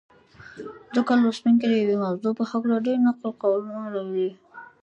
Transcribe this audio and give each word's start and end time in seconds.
ځکه 0.95 1.13
لوستونکي 1.21 1.65
د 1.69 1.73
یوې 1.83 1.97
موضوع 2.03 2.33
په 2.39 2.43
هکله 2.51 2.77
ډېر 2.85 2.97
نقل 3.07 3.31
قولونه 3.41 3.81
لولي. 3.95 4.29